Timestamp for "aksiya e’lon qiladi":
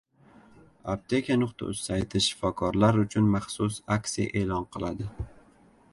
3.97-5.11